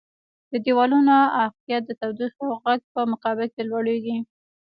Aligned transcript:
د 0.51 0.53
دیوالونو 0.65 1.15
عایقیت 1.37 1.81
د 1.85 1.91
تودوخې 2.01 2.41
او 2.49 2.53
غږ 2.63 2.79
په 2.93 3.01
مقابل 3.11 3.47
کې 3.53 3.61
لوړیږي. 3.69 4.17